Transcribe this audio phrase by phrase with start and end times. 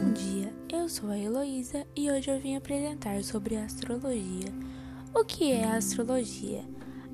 [0.00, 4.46] Bom dia, eu sou a Heloísa e hoje eu vim apresentar sobre astrologia.
[5.12, 6.64] O que é a astrologia?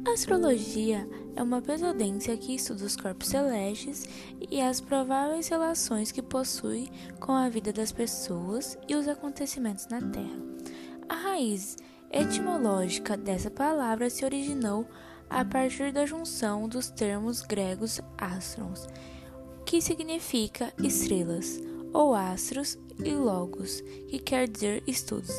[0.06, 4.06] A astrologia é uma pesodência que estuda os corpos celestes
[4.50, 10.02] e as prováveis relações que possui com a vida das pessoas e os acontecimentos na
[10.02, 10.38] Terra.
[11.08, 11.78] A raiz
[12.10, 14.86] etimológica dessa palavra se originou
[15.30, 18.86] a partir da junção dos termos gregos astrons,
[19.64, 21.58] que significa estrelas
[21.94, 25.32] ou astros e logos, que quer dizer estudos.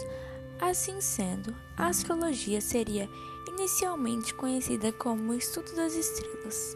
[0.59, 3.09] Assim sendo, a astrologia seria
[3.48, 6.76] inicialmente conhecida como estudo das estrelas.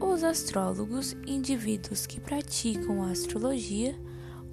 [0.00, 3.94] Os astrólogos, indivíduos que praticam a astrologia,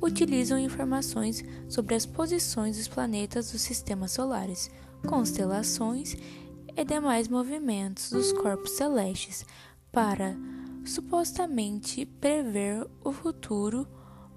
[0.01, 4.69] utilizam informações sobre as posições dos planetas dos sistemas solares,
[5.07, 6.15] constelações
[6.75, 9.45] e demais movimentos dos corpos celestes
[9.91, 10.37] para
[10.87, 13.87] supostamente prever o futuro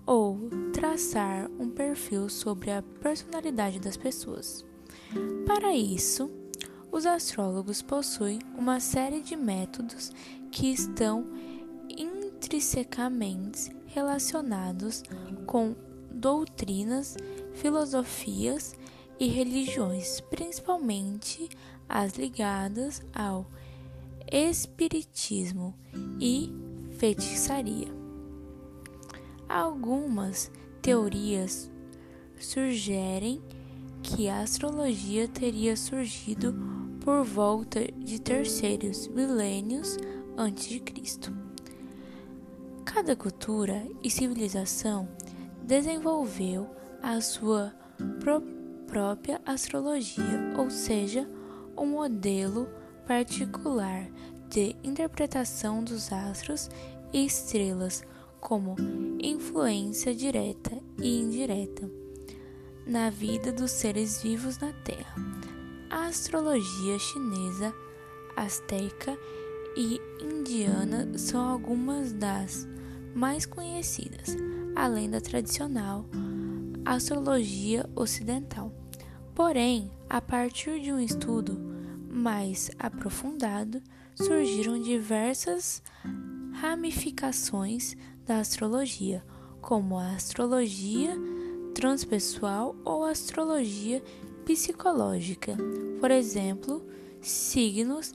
[0.07, 4.65] ou traçar um perfil sobre a personalidade das pessoas.
[5.47, 6.31] Para isso,
[6.91, 10.11] os astrólogos possuem uma série de métodos
[10.51, 11.27] que estão
[11.89, 15.03] intrinsecamente relacionados
[15.47, 15.75] com
[16.11, 17.17] doutrinas,
[17.55, 18.75] filosofias
[19.19, 21.49] e religiões, principalmente
[21.89, 23.47] as ligadas ao
[24.31, 25.75] espiritismo
[26.21, 26.53] e
[26.99, 27.89] feitiçaria.
[29.49, 30.51] Algumas
[30.81, 31.71] teorias
[32.39, 33.43] sugerem
[34.03, 36.55] que a astrologia teria surgido
[37.01, 39.97] por volta de terceiros milênios
[40.37, 41.33] antes de Cristo.
[42.85, 45.09] Cada cultura e civilização
[45.63, 46.69] desenvolveu
[47.03, 47.75] a sua
[48.21, 48.43] pró
[48.87, 51.31] própria astrologia, ou seja,
[51.79, 52.69] um modelo
[53.01, 54.09] particular
[54.49, 56.69] de interpretação dos astros
[57.13, 58.03] e estrelas
[58.41, 58.77] como
[59.21, 61.91] influência direta e indireta
[62.87, 65.15] na vida dos seres vivos na Terra.
[65.89, 67.75] A astrologia chinesa,
[68.37, 69.17] asteca
[69.77, 72.67] e indiana são algumas das
[73.15, 74.37] mais conhecidas,
[74.75, 76.05] além da tradicional
[76.85, 78.73] astrologia ocidental.
[79.35, 81.70] Porém, a partir de um estudo
[82.11, 83.81] mais aprofundado,
[84.15, 85.83] surgiram diversas
[86.53, 89.25] ramificações da astrologia,
[89.61, 91.17] como a astrologia
[91.75, 94.03] transpessoal ou astrologia
[94.45, 95.57] psicológica,
[96.01, 96.85] por exemplo,
[97.21, 98.13] signos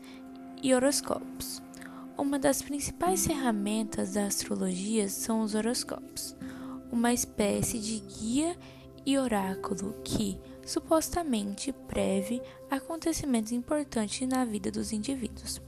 [0.61, 1.61] e horoscópios.
[2.17, 6.35] Uma das principais ferramentas da astrologia são os horoscópios,
[6.91, 8.55] uma espécie de guia
[9.05, 15.61] e oráculo que supostamente preve acontecimentos importantes na vida dos indivíduos.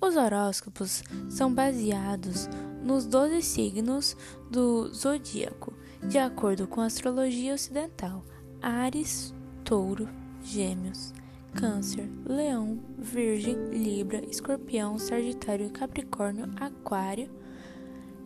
[0.00, 2.48] Os horóscopos são baseados
[2.82, 4.16] nos 12 signos
[4.50, 5.72] do zodíaco,
[6.02, 8.22] de acordo com a astrologia ocidental:
[8.60, 9.32] Ares,
[9.64, 10.06] Touro,
[10.42, 11.14] Gêmeos,
[11.54, 17.30] Câncer, Leão, Virgem, Libra, Escorpião, Sagitário, Capricórnio, Aquário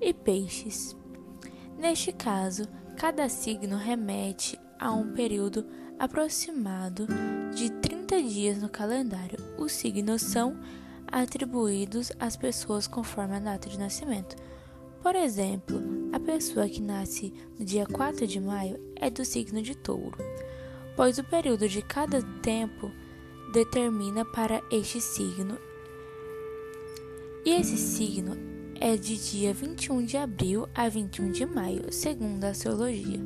[0.00, 0.96] e Peixes.
[1.78, 2.64] Neste caso,
[2.96, 5.64] cada signo remete a um período
[5.98, 7.06] aproximado
[7.54, 9.38] de 30 dias no calendário.
[9.58, 10.56] Os signos são
[11.06, 14.36] atribuídos às pessoas conforme a data de nascimento.
[15.02, 15.80] Por exemplo,
[16.12, 20.18] a pessoa que nasce no dia 4 de maio é do signo de Touro,
[20.96, 22.90] pois o período de cada tempo
[23.52, 25.58] determina para este signo.
[27.44, 28.36] E esse signo
[28.80, 33.20] é de dia 21 de abril a 21 de maio, segundo a astrologia.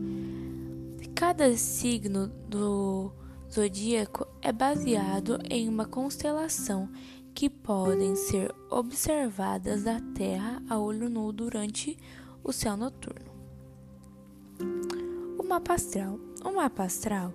[1.15, 3.13] Cada signo do
[3.51, 6.89] zodíaco é baseado em uma constelação
[7.35, 11.97] que podem ser observadas da Terra a olho nu durante
[12.43, 13.31] o céu noturno.
[15.39, 16.19] O mapa astral.
[16.45, 17.33] O mapa astral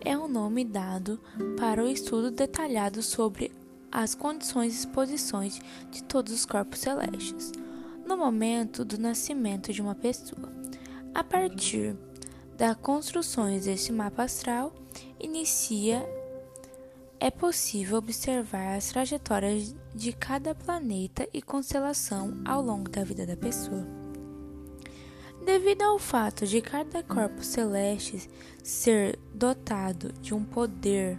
[0.00, 1.20] é um nome dado
[1.56, 3.52] para o estudo detalhado sobre
[3.90, 5.60] as condições e posições
[5.90, 7.52] de todos os corpos celestes
[8.06, 10.52] no momento do nascimento de uma pessoa.
[11.14, 11.96] A partir
[12.58, 14.74] das construções desse mapa astral
[15.20, 16.04] inicia
[17.20, 23.36] é possível observar as trajetórias de cada planeta e constelação ao longo da vida da
[23.36, 23.86] pessoa.
[25.44, 28.28] Devido ao fato de cada corpo celeste
[28.62, 31.16] ser dotado de um poder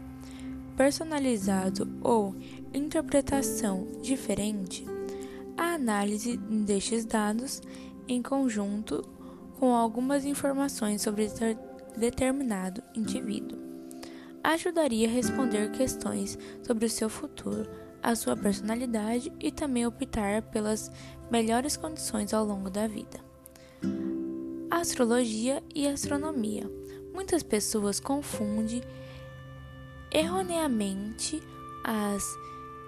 [0.76, 2.36] personalizado ou
[2.74, 4.86] interpretação diferente,
[5.58, 7.62] a análise destes dados
[8.10, 9.19] em conjunto
[9.60, 11.30] com algumas informações sobre
[11.98, 13.60] determinado indivíduo.
[14.42, 17.70] Ajudaria a responder questões sobre o seu futuro,
[18.02, 20.90] a sua personalidade e também optar pelas
[21.30, 23.20] melhores condições ao longo da vida.
[24.72, 26.70] astrologia e astronomia.
[27.14, 28.82] Muitas pessoas confundem
[30.10, 31.42] erroneamente
[31.84, 32.24] as,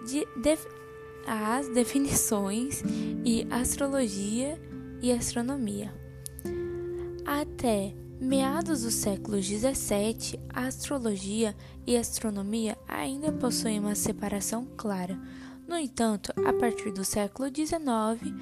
[0.07, 0.65] de, def,
[1.27, 2.81] as definições
[3.25, 4.57] e astrologia
[5.01, 6.00] e astronomia.
[7.33, 11.55] Até meados do século XVII, a astrologia
[11.87, 15.17] e a astronomia ainda possuem uma separação clara.
[15.65, 18.35] No entanto, a partir do século XIX,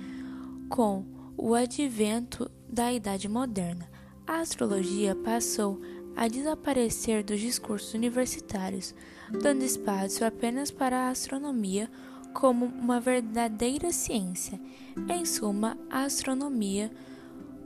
[0.69, 1.05] com
[1.37, 3.87] o advento da Idade Moderna,
[4.25, 5.79] a astrologia passou
[6.15, 8.95] a desaparecer dos discursos universitários,
[9.39, 11.87] dando espaço apenas para a astronomia
[12.33, 14.59] como uma verdadeira ciência.
[15.07, 16.89] Em suma, a astronomia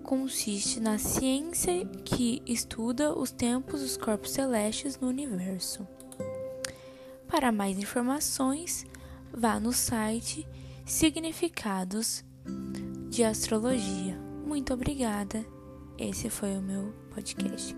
[0.04, 5.88] consiste na ciência que estuda os tempos dos corpos celestes no universo.
[7.28, 8.86] Para mais informações,
[9.32, 10.48] vá no site
[10.86, 12.24] Significados
[13.10, 14.20] de Astrologia.
[14.46, 15.46] Muito obrigada.
[15.98, 17.72] Esse foi o meu podcast.